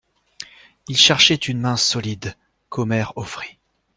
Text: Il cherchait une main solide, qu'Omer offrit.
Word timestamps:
Il 0.87 0.97
cherchait 0.97 1.35
une 1.35 1.59
main 1.59 1.77
solide, 1.77 2.35
qu'Omer 2.69 3.13
offrit. 3.17 3.59